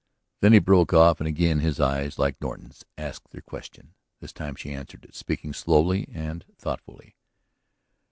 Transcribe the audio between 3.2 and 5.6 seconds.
their question. This time she answered it, speaking